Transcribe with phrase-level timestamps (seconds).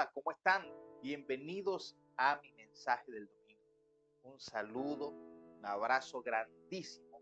[0.00, 0.66] Hola, ¿cómo están?
[1.02, 3.60] Bienvenidos a mi mensaje del domingo.
[4.22, 7.20] Un saludo, un abrazo grandísimo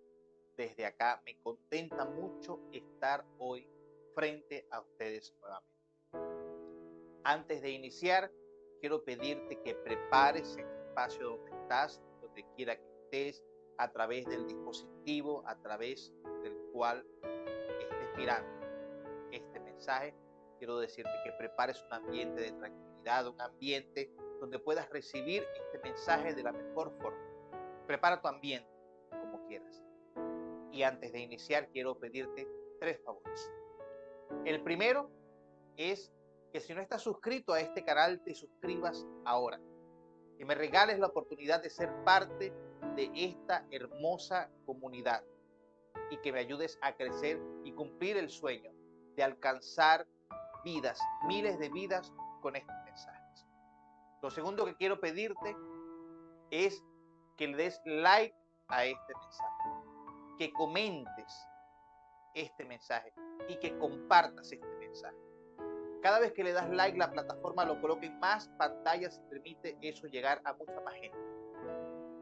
[0.57, 1.21] desde acá.
[1.25, 3.69] Me contenta mucho estar hoy
[4.15, 7.21] frente a ustedes nuevamente.
[7.25, 8.31] Antes de iniciar,
[8.79, 13.45] quiero pedirte que prepares el espacio donde estás, donde quiera que estés,
[13.79, 16.15] a través del dispositivo, a través
[16.45, 17.05] del cual
[17.81, 18.67] estés mirando
[19.33, 20.15] este mensaje.
[20.59, 26.35] Quiero decirte que prepares un ambiente de tranquilidad, un ambiente donde puedas recibir este mensaje
[26.35, 27.19] de la mejor forma.
[27.87, 28.69] Prepara tu ambiente
[29.11, 29.83] como quieras.
[30.73, 32.47] Y antes de iniciar, quiero pedirte
[32.81, 33.53] tres favores.
[34.45, 35.11] El primero
[35.77, 36.13] es
[36.53, 39.61] que si no estás suscrito a este canal, te suscribas ahora.
[40.37, 42.53] Que me regales la oportunidad de ser parte
[42.97, 45.25] de esta hermosa comunidad
[46.11, 48.73] y que me ayudes a crecer y cumplir el sueño
[49.17, 50.07] de alcanzar
[50.65, 53.47] vidas, miles de vidas con estos mensajes.
[54.23, 55.57] Lo segundo que quiero pedirte
[56.51, 56.83] es
[57.37, 58.35] que le des like
[58.69, 59.71] a este mensaje,
[60.39, 61.49] que comentes
[62.35, 63.13] este mensaje
[63.49, 65.17] y que compartas este mensaje.
[66.03, 69.77] Cada vez que le das like, la plataforma lo coloca en más pantallas y permite
[69.83, 71.19] eso llegar a mucha más gente.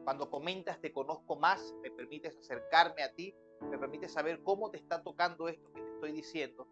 [0.03, 4.77] Cuando comentas, te conozco más, me permites acercarme a ti, me permites saber cómo te
[4.77, 6.67] está tocando esto que te estoy diciendo.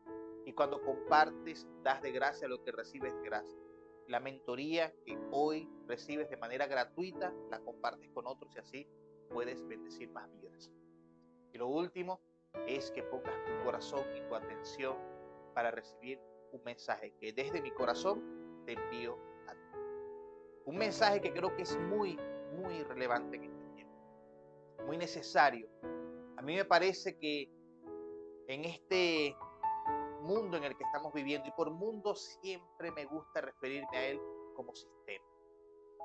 [0.46, 3.60] Y cuando compartes, das de gracia lo que recibes de gracia.
[4.08, 8.88] La mentoría que hoy recibes de manera gratuita, la compartes con otros y así
[9.30, 10.72] puedes bendecir más vidas.
[11.52, 12.22] Y lo último
[12.68, 14.96] es que pongas tu corazón y tu atención
[15.54, 16.20] para recibir
[16.52, 19.80] un mensaje que desde mi corazón te envío a ti.
[20.66, 22.18] Un mensaje que creo que es muy,
[22.54, 23.96] muy relevante en este tiempo,
[24.86, 25.68] muy necesario.
[26.38, 27.50] A mí me parece que
[28.48, 29.36] en este
[30.95, 34.22] estamos viviendo, y por mundo siempre me gusta referirme a él
[34.56, 35.25] como sistema,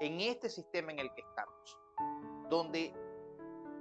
[0.00, 1.78] en este sistema en el que estamos,
[2.48, 2.92] donde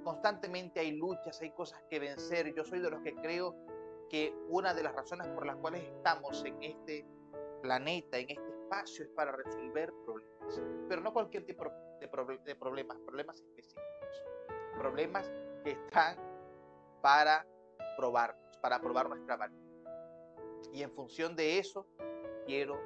[0.03, 3.55] constantemente hay luchas, hay cosas que vencer, yo soy de los que creo
[4.11, 7.07] que una de las razones por las cuales estamos en este
[7.63, 10.61] planeta, en este espacio, es para resolver problemas.
[10.87, 11.65] Pero no cualquier tipo
[11.99, 12.07] de,
[12.55, 14.23] problemas, problemas específicos.
[14.77, 15.31] Problemas
[15.63, 16.17] que están
[17.01, 17.45] para
[17.97, 19.68] probarnos, para probar nuestra valía.
[20.71, 21.87] Y en función de eso,
[22.45, 22.79] quiero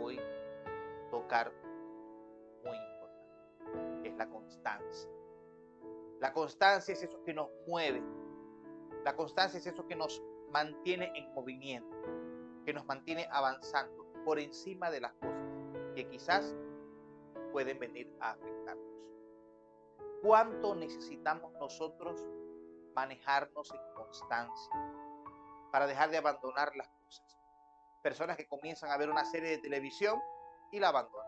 [0.00, 0.20] hoy
[1.10, 1.52] tocar
[2.64, 5.10] muy importante, es la constancia.
[6.20, 8.02] La constancia es eso que nos mueve.
[9.04, 11.96] La constancia es eso que nos mantiene en movimiento,
[12.64, 15.40] que nos mantiene avanzando por encima de las cosas
[15.94, 16.54] que quizás
[17.52, 18.86] pueden venir a afectarnos.
[20.22, 22.22] ¿Cuánto necesitamos nosotros
[22.94, 24.72] manejarnos en constancia
[25.72, 26.99] para dejar de abandonar las?
[28.02, 30.20] Personas que comienzan a ver una serie de televisión
[30.72, 31.26] y la abandonan.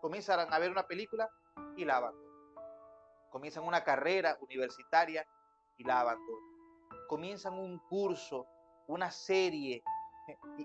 [0.00, 1.28] Comienzan a ver una película
[1.76, 2.26] y la abandonan.
[3.30, 5.26] Comienzan una carrera universitaria
[5.76, 7.06] y la abandonan.
[7.08, 8.46] Comienzan un curso
[8.88, 9.82] una serie,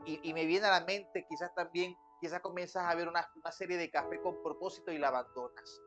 [0.05, 3.89] y, me viene a la mente quizás también, quizás comienzas a ver una, serie de
[3.89, 5.81] café con propósito y la abandonas.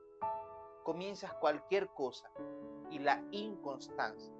[0.84, 2.30] Comienzas cualquier cosa
[2.90, 4.32] y la inconstancia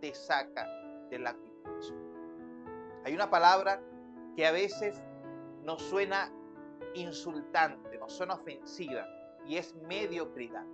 [0.00, 0.66] te saca
[1.10, 1.94] de la actitud.
[3.04, 3.82] Hay una palabra
[4.38, 5.02] que a veces
[5.64, 6.32] nos suena
[6.94, 9.04] insultante, nos suena ofensiva
[9.44, 10.64] y es mediocridad.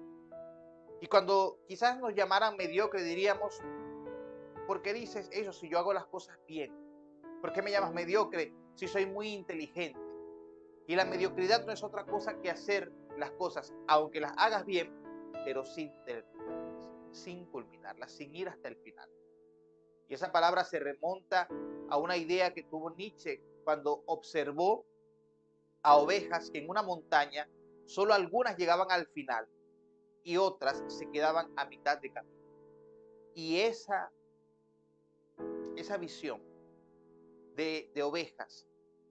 [1.00, 3.62] Y cuando quizás nos llamaran mediocre diríamos,
[4.66, 6.74] ¿Por qué dices eso si yo hago las cosas bien?
[7.40, 9.98] ¿Por qué me llamas mediocre si soy muy inteligente?
[10.86, 14.92] Y la mediocridad no es otra cosa que hacer las cosas, aunque las hagas bien,
[15.46, 15.90] pero sin
[17.12, 19.08] sin culminarlas, sin ir hasta el final.
[20.06, 21.48] Y esa palabra se remonta
[21.88, 24.86] a una idea que tuvo Nietzsche cuando observó
[25.82, 27.48] a ovejas que en una montaña
[27.86, 29.48] solo algunas llegaban al final
[30.22, 32.34] y otras se quedaban a mitad de camino.
[33.34, 34.10] Y esa
[35.76, 36.40] esa visión
[37.56, 38.66] de, ovejas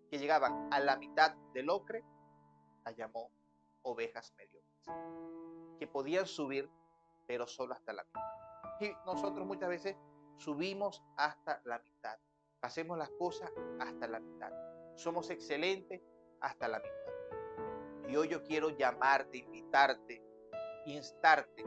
[0.09, 2.03] que llegaban a la mitad del ocre,
[2.85, 3.31] la llamó
[3.81, 4.85] ovejas mediocres,
[5.79, 6.69] que podían subir,
[7.27, 8.21] pero solo hasta la mitad.
[8.79, 9.95] Y nosotros muchas veces
[10.38, 12.17] subimos hasta la mitad,
[12.63, 14.51] hacemos las cosas hasta la mitad,
[14.95, 16.01] somos excelentes
[16.39, 18.10] hasta la mitad.
[18.10, 20.24] Y hoy yo quiero llamarte, invitarte,
[20.86, 21.65] instarte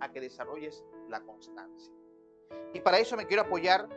[0.00, 1.92] a que desarrolles la constancia.
[2.72, 3.88] Y para eso me quiero apoyar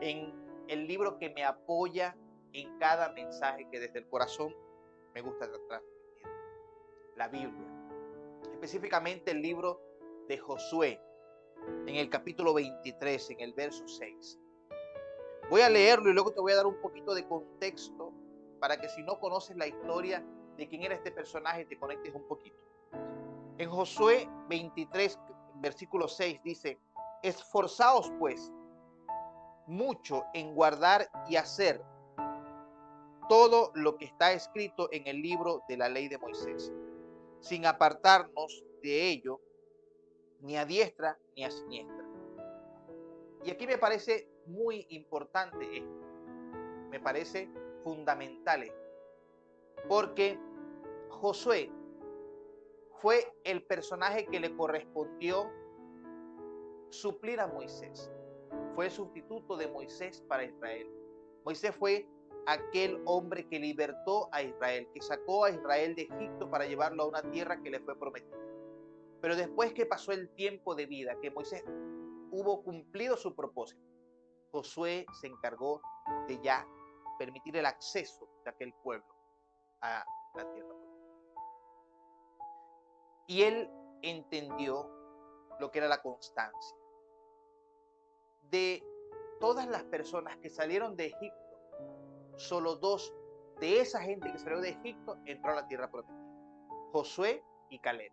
[0.00, 0.34] en
[0.68, 2.16] el libro que me apoya
[2.52, 4.54] en cada mensaje que desde el corazón
[5.14, 6.26] me gusta transmitir,
[7.16, 7.68] la Biblia.
[8.52, 9.80] Específicamente el libro
[10.28, 11.00] de Josué,
[11.86, 14.40] en el capítulo 23, en el verso 6.
[15.48, 18.12] Voy a leerlo y luego te voy a dar un poquito de contexto
[18.58, 20.24] para que si no conoces la historia
[20.56, 22.56] de quién era este personaje, te conectes un poquito.
[23.58, 25.18] En Josué 23,
[25.56, 26.80] versículo 6 dice,
[27.22, 28.52] esforzaos pues
[29.66, 31.82] mucho en guardar y hacer
[33.28, 36.72] todo lo que está escrito en el libro de la ley de Moisés,
[37.40, 39.40] sin apartarnos de ello
[40.40, 42.04] ni a diestra ni a siniestra.
[43.44, 46.06] Y aquí me parece muy importante esto,
[46.90, 47.48] me parece
[47.82, 48.70] fundamental
[49.88, 50.38] porque
[51.08, 51.70] Josué
[53.00, 55.50] fue el personaje que le correspondió
[56.90, 58.10] suplir a Moisés.
[58.74, 60.88] Fue el sustituto de Moisés para Israel.
[61.44, 62.08] Moisés fue
[62.46, 67.08] aquel hombre que libertó a Israel, que sacó a Israel de Egipto para llevarlo a
[67.08, 68.36] una tierra que le fue prometida.
[69.20, 71.64] Pero después que pasó el tiempo de vida, que Moisés
[72.30, 73.82] hubo cumplido su propósito,
[74.52, 75.80] Josué se encargó
[76.28, 76.66] de ya
[77.18, 79.06] permitir el acceso de aquel pueblo
[79.80, 80.04] a
[80.34, 80.74] la tierra.
[83.26, 83.70] Y él
[84.02, 84.88] entendió
[85.58, 86.76] lo que era la constancia.
[88.50, 88.82] De
[89.40, 91.36] todas las personas que salieron de Egipto,
[92.36, 93.12] solo dos
[93.60, 96.16] de esa gente que salió de Egipto entró a la tierra prometida.
[96.92, 98.12] Josué y Caleb.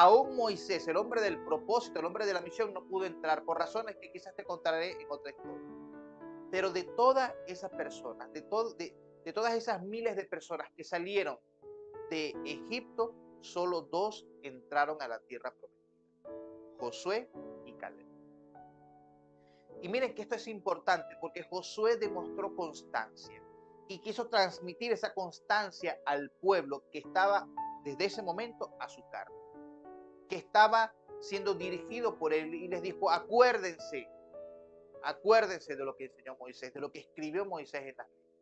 [0.00, 3.58] Aún Moisés, el hombre del propósito, el hombre de la misión, no pudo entrar por
[3.58, 5.68] razones que quizás te contaré en otra historia.
[6.52, 8.42] Pero de todas esas personas, de,
[8.78, 11.36] de, de todas esas miles de personas que salieron
[12.10, 17.28] de Egipto, solo dos entraron a la tierra prometida, Josué
[17.66, 18.06] y Caleb.
[19.82, 23.42] Y miren que esto es importante porque Josué demostró constancia
[23.88, 27.48] y quiso transmitir esa constancia al pueblo que estaba
[27.82, 29.47] desde ese momento a su cargo,
[30.28, 34.08] que estaba siendo dirigido por él y les dijo, acuérdense,
[35.02, 38.36] acuérdense de lo que enseñó Moisés, de lo que escribió Moisés en las leyes,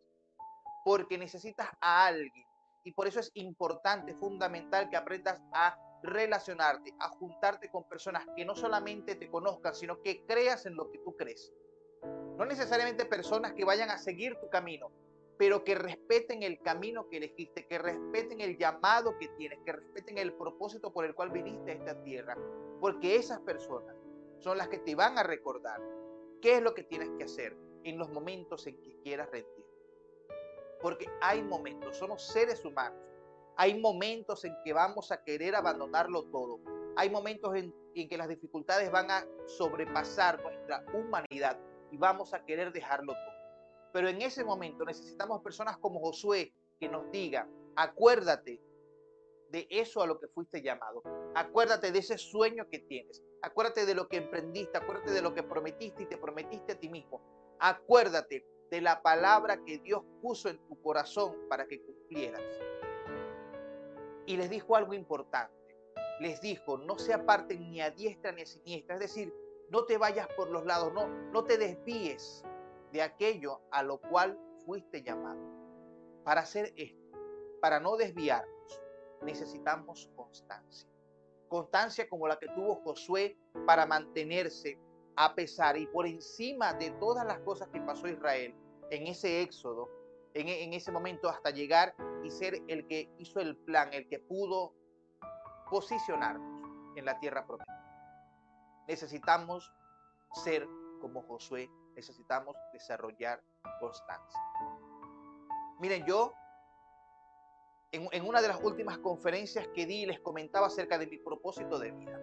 [0.85, 2.47] porque necesitas a alguien
[2.85, 8.45] y por eso es importante, fundamental que aprendas a relacionarte, a juntarte con personas que
[8.45, 11.53] no solamente te conozcan, sino que creas en lo que tú crees.
[12.37, 14.93] No necesariamente personas que vayan a seguir tu camino,
[15.39, 20.19] pero que respeten el camino que elegiste, que respeten el llamado que tienes, que respeten
[20.19, 22.37] el propósito por el cual viniste a esta tierra.
[22.81, 23.97] Porque esas personas
[24.39, 25.81] son las que te van a recordar
[26.41, 29.67] qué es lo que tienes que hacer en los momentos en que quieras rendir.
[30.81, 33.01] Porque hay momentos, somos seres humanos.
[33.57, 36.61] Hay momentos en que vamos a querer abandonarlo todo.
[36.97, 41.59] Hay momentos en, que las dificultades van a sobrepasar nuestra humanidad
[41.91, 43.36] y vamos a querer dejarlo todo.
[43.97, 48.61] Pero en ese momento necesitamos personas como Josué que nos digan, acuérdate
[49.49, 51.03] de eso a lo que fuiste llamado.
[51.35, 53.23] Acuérdate de ese sueño que tienes.
[53.41, 54.77] Acuérdate de lo que emprendiste.
[54.77, 57.23] Acuérdate de lo que prometiste y te prometiste a ti mismo.
[57.59, 62.43] Acuérdate de la palabra que Dios puso en tu corazón para que cumplieras.
[64.27, 65.75] Y les dijo algo importante.
[66.21, 68.97] Les dijo, no se aparten ni a diestra ni a siniestra.
[68.97, 69.33] Es decir,
[69.71, 72.45] no te vayas por los lados, no, no te desvíes
[72.93, 75.41] de aquello a lo cual fuiste llamado.
[76.25, 77.19] Para hacer esto,
[77.61, 78.83] para no desviarnos,
[79.23, 80.89] necesitamos constancia.
[81.49, 84.79] Constancia como la que tuvo Josué para mantenerse
[85.17, 88.55] a pesar y por encima de todas las cosas que pasó Israel
[88.91, 89.89] en ese éxodo,
[90.35, 94.75] en, ese momento hasta llegar y ser el que hizo el plan, el que pudo
[95.71, 96.63] posicionarnos
[96.97, 97.67] en la tierra propia.
[98.87, 99.73] Necesitamos
[100.45, 100.69] ser
[101.01, 103.43] como Josué, necesitamos desarrollar
[103.81, 104.41] constancia.
[105.79, 106.33] Miren, yo
[107.93, 111.93] en, una de las últimas conferencias que di les comentaba acerca de mi propósito de
[111.93, 112.21] vida.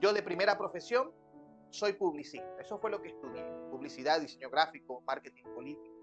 [0.00, 1.12] Yo de primera profesión
[1.70, 2.60] soy publicista.
[2.60, 3.44] Eso fue lo que estudié.
[3.70, 5.96] Publicidad, diseño gráfico, marketing político.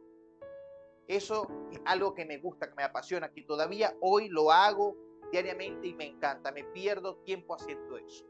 [1.08, 4.96] Eso es algo que me gusta, que me apasiona, que todavía hoy lo hago
[5.32, 6.52] diariamente y me encanta.
[6.52, 8.26] Me pierdo tiempo haciendo eso.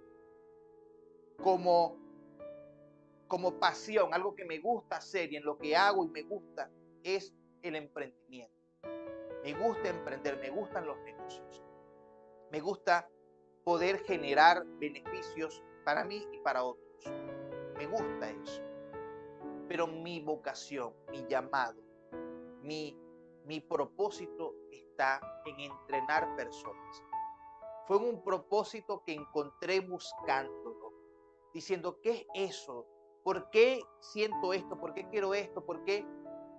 [1.44, 1.98] Como,
[3.28, 6.70] como pasión, algo que me gusta hacer y en lo que hago y me gusta
[7.04, 8.56] es el emprendimiento.
[9.44, 11.64] Me gusta emprender, me gustan los negocios.
[12.52, 13.10] Me gusta
[13.64, 17.06] poder generar beneficios para mí y para otros.
[17.78, 18.62] Me gusta eso.
[19.68, 21.82] Pero mi vocación, mi llamado,
[22.62, 22.98] mi,
[23.46, 27.04] mi propósito está en entrenar personas.
[27.86, 30.94] Fue un propósito que encontré buscándolo,
[31.54, 32.86] diciendo, ¿qué es eso?
[33.28, 34.80] ¿Por qué siento esto?
[34.80, 35.66] ¿Por qué quiero esto?
[35.66, 36.06] ¿Por qué?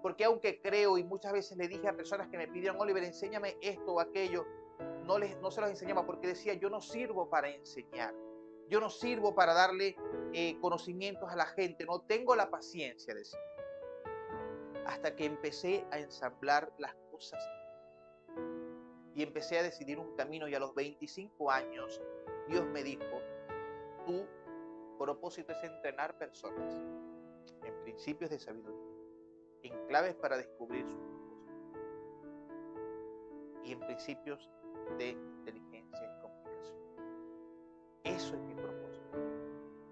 [0.02, 3.56] Porque aunque creo y muchas veces le dije a personas que me pidieron, Oliver, enséñame
[3.62, 4.44] esto o aquello,
[5.06, 8.14] no, les, no se los enseñaba porque decía, yo no sirvo para enseñar.
[8.68, 9.96] Yo no sirvo para darle
[10.34, 13.40] eh, conocimientos a la gente, no tengo la paciencia de decir.
[14.84, 17.42] Hasta que empecé a ensamblar las cosas.
[19.14, 21.98] y empecé a decidir un camino y a los 25 años
[22.46, 23.22] Dios me dijo,
[24.04, 24.26] tu
[24.98, 26.74] propósito es entrenar personas
[27.64, 28.92] en principios de sabiduría,
[29.62, 31.18] en claves para descubrir su propósito
[33.64, 34.50] y en principios
[34.98, 36.78] de inteligencia y comunicación.
[38.04, 39.08] Eso es mi propósito.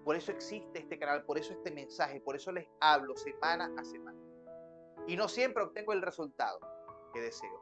[0.03, 3.83] Por eso existe este canal, por eso este mensaje, por eso les hablo semana a
[3.83, 4.19] semana.
[5.07, 6.59] Y no siempre obtengo el resultado
[7.13, 7.61] que deseo.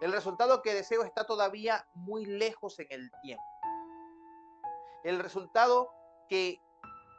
[0.00, 3.44] El resultado que deseo está todavía muy lejos en el tiempo.
[5.04, 5.90] El resultado
[6.28, 6.60] que,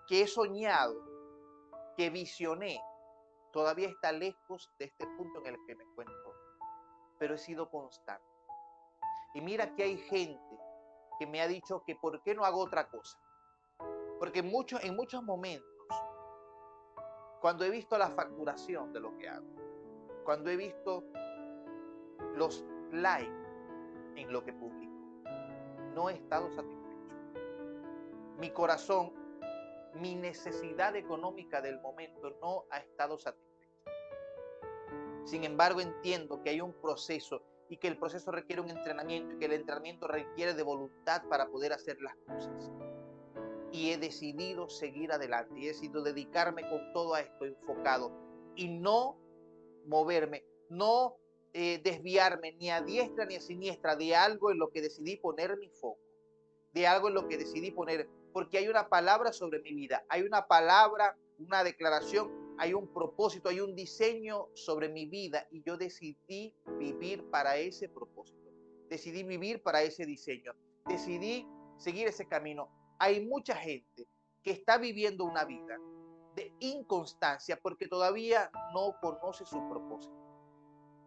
[0.09, 0.95] he soñado,
[1.95, 2.79] que visioné,
[3.51, 6.33] todavía está lejos de este punto en el que me encuentro.
[7.19, 8.25] Pero he sido constante.
[9.33, 10.59] Y mira que hay gente
[11.19, 13.19] que me ha dicho que por qué no hago otra cosa.
[14.19, 15.67] Porque en muchos, en muchos momentos,
[17.41, 19.47] cuando he visto la facturación de lo que hago,
[20.23, 21.03] cuando he visto
[22.35, 23.31] los likes
[24.15, 24.93] en lo que publico,
[25.93, 26.76] no he estado satisfecho.
[28.37, 29.13] Mi corazón,
[29.95, 33.47] mi necesidad económica del momento no ha estado satisfecha.
[35.25, 39.39] Sin embargo, entiendo que hay un proceso y que el proceso requiere un entrenamiento y
[39.39, 42.71] que el entrenamiento requiere de voluntad para poder hacer las cosas.
[43.71, 48.11] Y he decidido seguir adelante y he decidido dedicarme con todo a esto enfocado
[48.55, 49.17] y no
[49.85, 51.17] moverme, no
[51.53, 55.57] eh, desviarme ni a diestra ni a siniestra de algo en lo que decidí poner
[55.57, 55.99] mi foco,
[56.71, 60.21] de algo en lo que decidí poner, porque hay una palabra sobre mi vida, hay
[60.21, 65.75] una palabra, una declaración hay un propósito, hay un diseño sobre mi vida y yo
[65.75, 68.51] decidí vivir para ese propósito.
[68.89, 70.53] Decidí vivir para ese diseño.
[70.85, 72.69] Decidí seguir ese camino.
[72.99, 74.07] Hay mucha gente
[74.43, 75.79] que está viviendo una vida
[76.35, 80.15] de inconstancia porque todavía no conoce su propósito.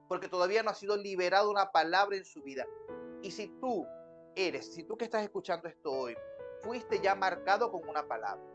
[0.08, 2.66] Porque todavía no ha sido liberado una palabra en su vida.
[3.22, 3.86] Y si tú
[4.34, 6.16] eres, si tú que estás escuchando esto hoy,
[6.62, 8.50] fuiste ya marcado con una palabra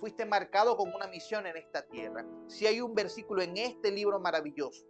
[0.00, 2.24] fuiste marcado con una misión en esta tierra.
[2.48, 4.84] Si hay un versículo en este libro maravilloso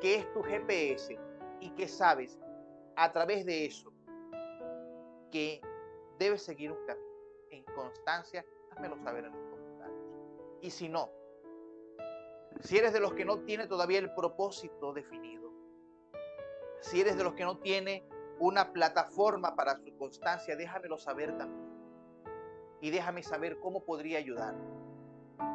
[0.00, 1.18] que es tu GPS
[1.60, 2.38] y que sabes
[2.94, 3.90] a través de eso
[5.32, 5.62] que
[6.18, 7.08] debes seguir un camino
[7.50, 9.98] en constancia, házmelo saber en los comentarios.
[10.60, 11.10] Y si no,
[12.60, 15.50] si eres de los que no tiene todavía el propósito definido,
[16.80, 18.06] si eres de los que no tiene
[18.38, 21.63] una plataforma para su constancia, déjamelo saber también
[22.84, 24.54] y déjame saber cómo podría ayudar.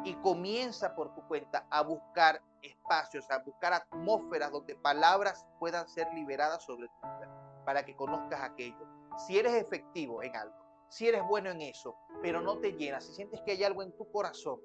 [0.04, 6.12] Y comienza por tu cuenta a buscar espacios, a buscar atmósferas donde palabras puedan ser
[6.12, 8.84] liberadas sobre tu para que conozcas aquello.
[9.16, 10.56] Si eres efectivo en algo,
[10.88, 13.96] si eres bueno en eso, pero no te llenas, si sientes que hay algo en
[13.96, 14.58] tu corazón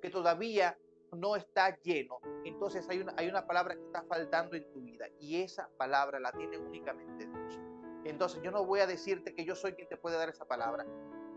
[0.00, 0.78] que todavía
[1.10, 5.06] no está lleno, entonces hay una, hay una palabra que está faltando en tu vida
[5.18, 7.60] y esa palabra la tiene únicamente Dios.
[8.04, 10.86] Entonces yo no voy a decirte que yo soy quien te puede dar esa palabra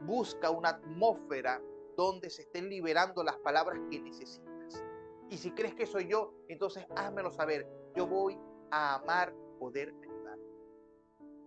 [0.02, 1.62] busca una atmósfera
[1.96, 4.84] donde se estén liberando las palabras que necesitas.
[5.30, 7.68] Y si crees que soy yo, entonces házmelo saber.
[7.96, 8.38] Yo voy
[8.72, 10.38] a amar poder ayudar.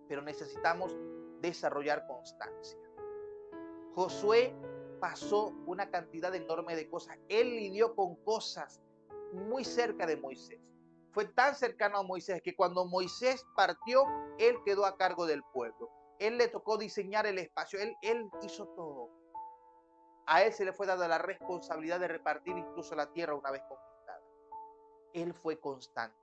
[0.07, 0.95] Pero necesitamos
[1.41, 2.77] desarrollar constancia.
[3.95, 4.53] Josué
[4.99, 7.17] pasó una cantidad enorme de cosas.
[7.29, 8.81] Él lidió con cosas
[9.31, 10.59] muy cerca de Moisés.
[11.11, 14.03] Fue tan cercano a Moisés que cuando Moisés partió,
[14.37, 15.89] él quedó a cargo del pueblo.
[16.19, 19.09] Él le tocó diseñar el espacio, él, hizo todo.
[20.27, 23.63] A él se le fue dada la responsabilidad de repartir incluso la tierra una vez
[23.63, 24.21] conquistada.
[25.13, 26.17] Él fue constante.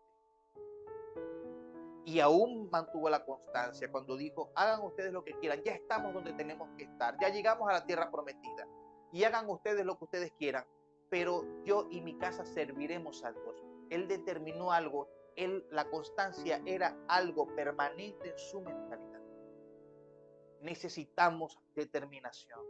[2.04, 6.34] Y aún mantuvo la constancia cuando dijo, hagan ustedes lo que quieran, ya estamos donde
[6.34, 8.68] tenemos que estar, ya llegamos a la tierra prometida.
[9.12, 10.66] Y hagan ustedes lo que ustedes quieran,
[11.08, 13.64] pero yo y mi casa serviremos a Dios.
[13.90, 19.05] Él determinó algo, él, la constancia era algo permanente en su mentalidad
[20.66, 22.60] necesitamos determinación.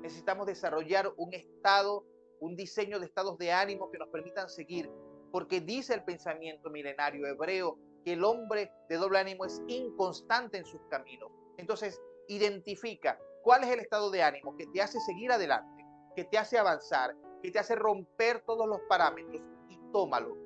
[0.00, 2.04] Necesitamos desarrollar un estado,
[2.40, 4.90] un diseño de estados de ánimo que nos permitan seguir,
[5.30, 10.64] porque dice el pensamiento milenario hebreo que el hombre de doble ánimo es inconstante en
[10.64, 11.30] sus caminos.
[11.58, 15.84] Entonces, identifica cuál es el estado de ánimo que te hace seguir adelante,
[16.16, 20.36] que te hace avanzar, que te hace romper todos los parámetros y tómalo.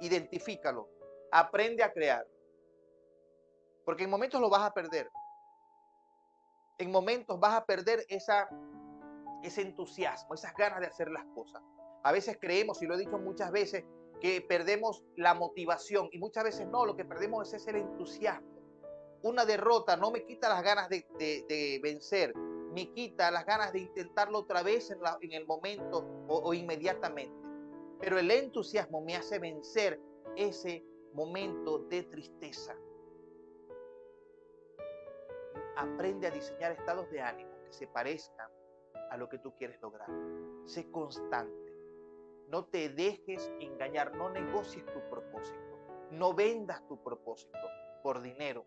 [0.00, 0.88] Identifícalo.
[1.32, 2.26] Aprende a crear.
[3.84, 5.08] Porque en momentos lo vas a perder
[6.80, 8.48] en momentos vas a perder esa,
[9.42, 11.62] ese entusiasmo, esas ganas de hacer las cosas.
[12.02, 13.84] A veces creemos, y lo he dicho muchas veces,
[14.20, 18.48] que perdemos la motivación y muchas veces no, lo que perdemos es el entusiasmo.
[19.22, 24.38] Una derrota no me quita las ganas de, vencer, me quita las ganas de intentarlo
[24.38, 27.34] otra vez en, en el momento o, o inmediatamente.
[28.00, 30.00] Pero el entusiasmo me hace vencer
[30.34, 30.82] ese
[31.12, 32.74] momento de tristeza.
[35.80, 38.50] Aprende a diseñar estados de ánimo que se parezcan
[39.10, 40.08] a lo que tú quieres lograr.
[40.66, 41.74] Sé constante.
[42.48, 45.78] No te dejes engañar, no negocies tu propósito,
[46.10, 47.58] no vendas tu propósito
[48.02, 48.66] por dinero.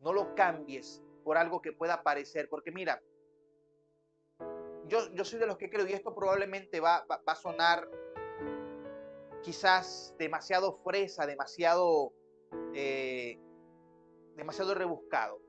[0.00, 3.00] No lo cambies por algo que pueda parecer, porque mira,
[4.88, 7.88] yo, yo soy de los que creo, y esto probablemente va, va, a sonar
[9.42, 12.12] quizás demasiado fresa, demasiado,
[12.74, 13.38] eh,
[14.36, 15.40] demasiado rebuscado,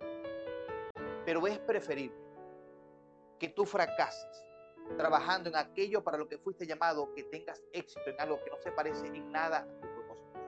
[1.25, 2.17] pero es preferible
[3.39, 4.45] que tú fracases
[4.97, 8.57] trabajando en aquello para lo que fuiste llamado, que tengas éxito en algo que no
[8.57, 10.39] se parece en nada a tu propósito.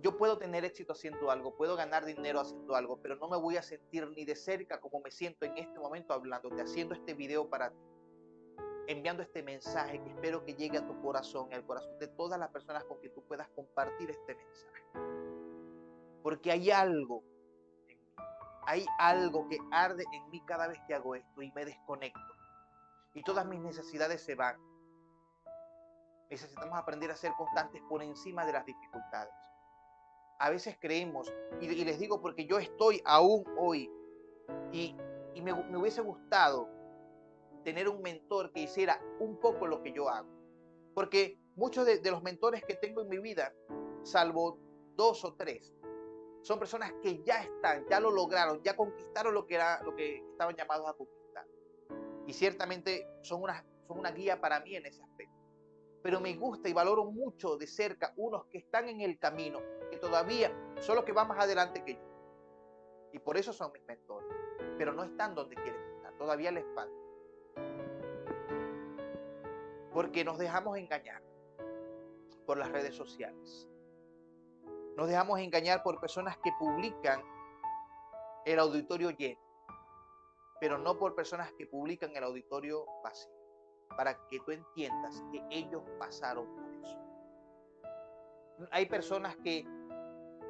[0.00, 3.56] Yo puedo tener éxito haciendo algo, puedo ganar dinero haciendo algo, pero no me voy
[3.56, 7.50] a sentir ni de cerca como me siento en este momento hablándote, haciendo este video
[7.50, 7.89] para ti,
[8.92, 12.38] enviando este mensaje que espero que llegue a tu corazón, y al corazón de todas
[12.38, 14.84] las personas con que tú puedas compartir este mensaje.
[16.22, 17.22] Porque hay algo
[18.66, 22.20] hay algo que arde en mí cada vez que hago esto y me desconecto.
[23.14, 24.56] Y todas mis necesidades se van.
[26.30, 29.32] Necesitamos aprender a ser constantes por encima de las dificultades.
[30.38, 33.90] A veces creemos, y, les digo porque yo estoy aún hoy,
[34.72, 34.94] y,
[35.42, 36.68] me, hubiese gustado
[37.64, 40.28] tener un mentor que hiciera un poco lo que yo hago.
[40.94, 43.54] Porque muchos de los mentores que tengo en mi vida,
[44.02, 44.58] salvo
[44.96, 45.72] dos o tres,
[46.42, 50.18] son personas que ya están, ya lo lograron, ya conquistaron lo que, era, lo que
[50.32, 51.46] estaban llamados a conquistar.
[52.26, 55.36] Y ciertamente son una, son una guía para mí en ese aspecto.
[56.02, 59.98] Pero me gusta y valoro mucho de cerca unos que están en el camino, que
[59.98, 62.10] todavía son los que van más adelante que yo.
[63.12, 64.30] Y por eso son mis mentores.
[64.78, 67.09] Pero no están donde quieren estar, todavía les falta.
[70.00, 71.22] Porque nos dejamos engañar
[72.46, 73.70] por las redes sociales
[75.00, 77.22] nos dejamos engañar por personas que publican
[78.44, 79.40] el auditorio lleno,
[80.60, 83.32] pero no por personas que publican el auditorio vacío,
[83.96, 86.98] para que tú entiendas que ellos pasaron por eso.
[88.72, 89.64] Hay personas que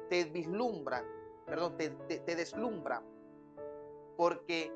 [0.09, 1.05] te vislumbran,
[1.45, 3.05] perdón, te, deslumbran,
[4.17, 4.69] porque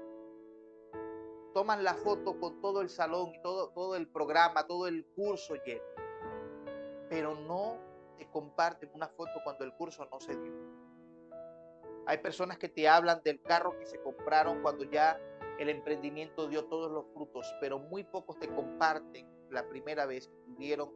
[1.55, 5.55] toman la foto con todo el salón y todo, todo el programa, todo el curso
[5.65, 5.85] lleno,
[7.09, 7.77] pero no
[8.17, 10.51] te comparten una foto cuando el curso no se dio.
[12.07, 15.17] Hay personas que te hablan del carro que se compraron cuando ya
[15.57, 20.37] el emprendimiento dio todos los frutos, pero muy pocos te comparten la primera vez que
[20.53, 20.91] tuvieron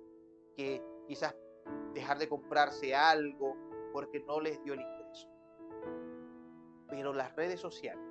[0.57, 1.33] que quizás
[1.93, 3.55] dejar de comprarse algo
[3.93, 5.29] porque no les dio el ingreso.
[6.89, 8.03] Pero las redes sociales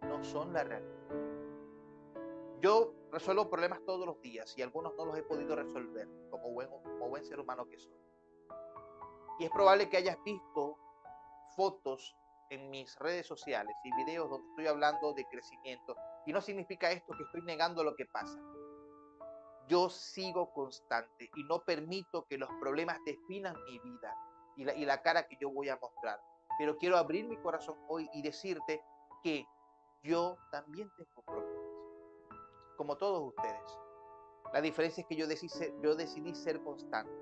[0.00, 1.19] no son la realidad.
[2.60, 6.68] Yo resuelvo problemas todos los días y algunos no los he podido resolver como buen,
[6.68, 7.96] como buen ser humano que soy.
[9.38, 10.76] Y es probable que hayas visto
[11.56, 12.14] fotos
[12.50, 15.96] en mis redes sociales y videos donde estoy hablando de crecimiento.
[16.26, 18.38] Y no significa esto que estoy negando lo que pasa.
[19.66, 24.14] Yo sigo constante y no permito que los problemas definan mi vida
[24.56, 26.20] y la, y la cara que yo voy a mostrar.
[26.58, 28.82] Pero quiero abrir mi corazón hoy y decirte
[29.22, 29.46] que
[30.02, 31.69] yo también tengo problemas,
[32.80, 33.78] como todos ustedes.
[34.54, 37.12] La diferencia es que yo decidí, ser constante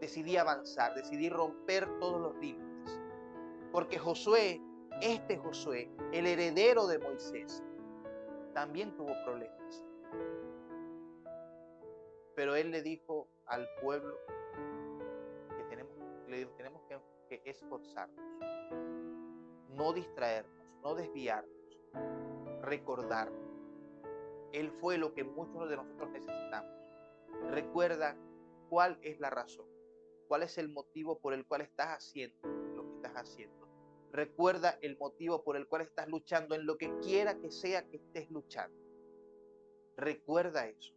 [0.00, 3.00] decidí avanzar, decidí romper todos los límites.
[3.70, 4.60] Porque Josué,
[5.00, 7.62] este Josué, el heredero de Moisés,
[8.54, 9.84] también tuvo problemas.
[12.34, 14.16] Pero él le dijo al pueblo
[15.56, 15.62] que
[16.56, 18.24] tenemos, que, que esforzarnos,
[19.68, 21.78] no distraernos, no desviarnos,
[22.62, 23.30] recordar.
[24.52, 26.72] Él fue lo que muchos de nosotros necesitamos.
[27.50, 28.16] Recuerda
[28.68, 29.66] cuál es la razón
[30.28, 33.66] cuál es el motivo por el cual estás haciendo lo que estás haciendo.
[34.12, 37.96] Recuerda el motivo por el cual estás luchando en lo que quiera que sea que
[37.96, 38.78] estés luchando.
[39.96, 40.94] Recuerda eso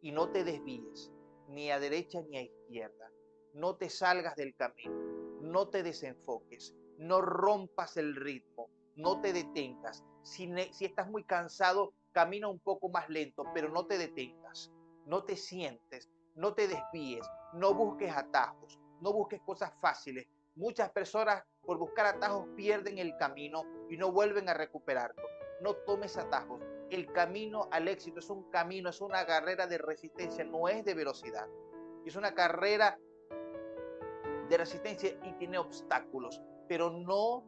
[0.00, 1.12] y no te desvíes
[1.48, 3.10] ni a derecha ni a izquierda.
[3.54, 4.94] No te salgas del camino,
[5.40, 10.04] no te desenfoques, no rompas el ritmo, no te detengas.
[10.22, 14.70] Si, estás muy cansado, camina un poco más lento, pero no te detengas,
[15.06, 20.26] no te sientes, no te desvíes, no busques atajos, no busques cosas fáciles.
[20.56, 25.22] Muchas personas por buscar atajos pierden el camino y no vuelven a recuperarlo.
[25.60, 26.60] No tomes atajos.
[26.90, 30.94] El camino al éxito es un camino, es una carrera de resistencia, no es de
[30.94, 31.46] velocidad.
[32.04, 32.98] Es una carrera
[34.48, 37.44] de resistencia y tiene obstáculos, pero no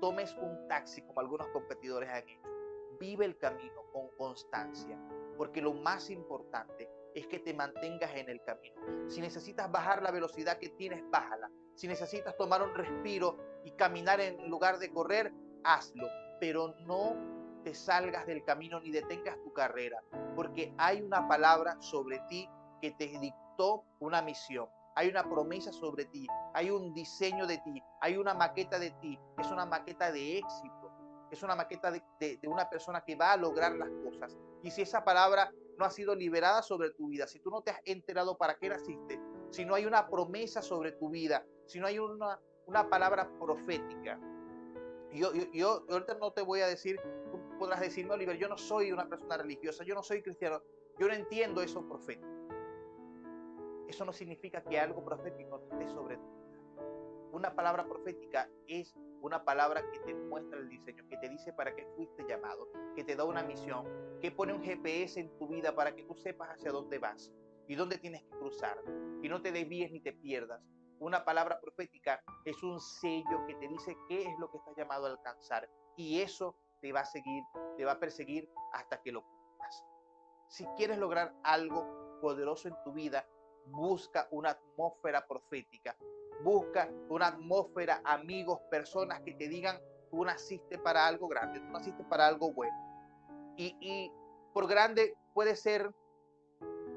[0.00, 2.55] tomes un taxi como algunos competidores han hecho.
[2.98, 4.98] Vive el camino con constancia,
[5.36, 8.80] porque lo más importante es que te mantengas en el camino.
[9.08, 11.50] Si necesitas bajar la velocidad que tienes, bájala.
[11.74, 15.32] Si necesitas tomar un respiro y caminar en lugar de correr,
[15.64, 16.08] hazlo.
[16.40, 17.14] Pero no
[17.64, 20.00] te salgas del camino ni detengas tu carrera,
[20.36, 22.48] porque hay una palabra sobre ti
[22.80, 24.68] que te dictó una misión.
[24.94, 29.18] Hay una promesa sobre ti, hay un diseño de ti, hay una maqueta de ti,
[29.38, 30.85] es una maqueta de éxito,
[31.30, 34.36] es una maqueta de, de una persona que va a lograr las cosas.
[34.62, 37.70] Y si esa palabra no ha sido liberada sobre tu vida, si tú no te
[37.70, 41.86] has enterado para qué naciste, si no hay una promesa sobre tu vida, si no
[41.86, 44.18] hay una, una palabra profética.
[45.12, 48.58] Yo, yo, yo, ahorita no te voy a decir, tú podrás decirme, Oliver, yo no
[48.58, 50.62] soy una persona religiosa, yo no soy cristiano,
[50.98, 52.28] yo no entiendo eso profético.
[53.88, 56.82] Eso no significa que algo profético esté sobre tu vida.
[57.32, 61.74] Una palabra profética es una palabra que te muestra el diseño, que te dice para
[61.74, 63.86] qué fuiste llamado, que te da una misión,
[64.20, 67.32] que pone un GPS en tu vida para que tú sepas hacia dónde vas
[67.68, 68.78] y dónde tienes que cruzar
[69.22, 70.62] y no te desvíes ni te pierdas.
[70.98, 75.06] Una palabra profética es un sello que te dice qué es lo que estás llamado
[75.06, 77.42] a alcanzar y eso te va a seguir,
[77.76, 79.84] te va a perseguir hasta que lo cumplas.
[80.48, 83.26] Si quieres lograr algo poderoso en tu vida,
[83.66, 85.96] busca una atmósfera profética,
[86.42, 92.04] Busca una atmósfera, amigos, personas que te digan, tú naciste para algo grande, tú naciste
[92.04, 92.76] para algo bueno.
[93.56, 94.12] Y,
[94.52, 95.94] por grande puede ser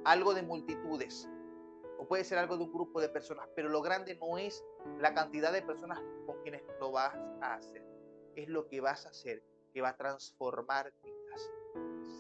[0.06, 1.30] algo de multitudes
[1.98, 4.64] o puede ser algo de un grupo de personas, pero lo grande no es
[5.00, 7.86] la cantidad de personas con quienes lo vas a hacer,
[8.36, 11.52] es lo que vas a hacer que va a transformar vidas,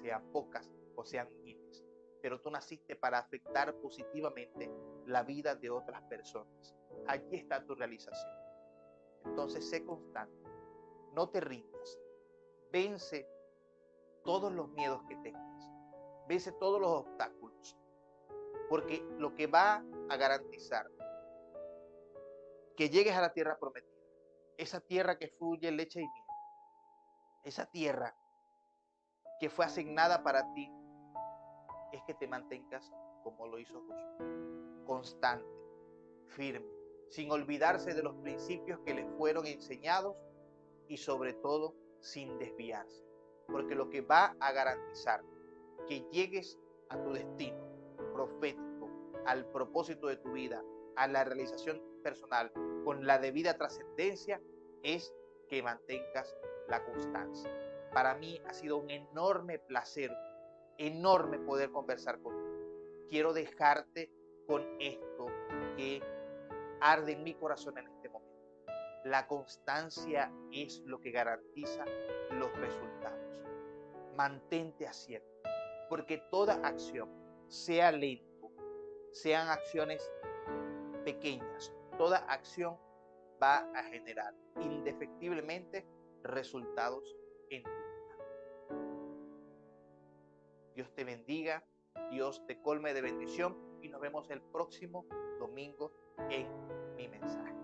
[0.01, 1.58] sean pocas o sean miles.
[2.21, 4.71] Pero tú naciste para afectar positivamente
[5.05, 6.75] la vida de otras personas.
[7.07, 8.31] Allí está tu realización.
[9.25, 10.49] Entonces sé constante,
[11.13, 11.99] no te rindas,
[12.71, 13.27] vence
[14.23, 15.71] todos los miedos que tengas,
[16.27, 17.77] vence todos los obstáculos,
[18.69, 20.89] porque lo que va a garantizar
[22.75, 23.91] que llegues a la tierra prometida,
[24.57, 26.25] esa tierra que fluye leche y miel,
[27.43, 28.15] esa tierra
[29.39, 30.71] que fue asignada para ti,
[31.91, 32.91] es que te mantengas
[33.23, 35.45] como lo hizo Josué, constante,
[36.27, 36.67] firme,
[37.09, 40.15] sin olvidarse de los principios que les fueron enseñados
[40.87, 43.05] y sobre todo sin desviarse.
[43.47, 45.23] Porque lo que va a garantizar
[45.87, 46.57] que llegues
[46.89, 47.57] a tu destino
[48.13, 48.89] profético,
[49.25, 50.63] al propósito de tu vida,
[50.95, 52.51] a la realización personal
[52.83, 54.41] con la debida trascendencia,
[54.83, 55.13] es
[55.47, 56.35] que mantengas
[56.67, 57.51] la constancia.
[57.93, 60.11] Para mí ha sido un enorme placer,
[60.79, 62.49] enorme poder conversar contigo.
[63.09, 64.11] Quiero dejarte
[64.47, 65.27] con esto
[65.77, 66.01] que
[66.81, 68.29] arde en mi corazón en este momento.
[69.03, 71.85] La constancia es lo que garantiza
[72.31, 73.19] los resultados.
[74.15, 75.27] Mantente haciendo,
[75.89, 77.09] porque toda acción,
[77.47, 78.51] sea lento,
[79.11, 80.11] sean acciones
[81.03, 82.77] pequeñas, toda acción
[83.41, 85.85] va a generar indefectiblemente
[86.23, 87.03] resultados
[87.49, 87.88] en vida.
[90.79, 91.61] Dios te bendiga,
[92.09, 95.05] Dios te colme de bendición y nos vemos el próximo
[95.37, 95.91] domingo
[96.29, 96.47] en
[96.95, 97.58] mi mensaje.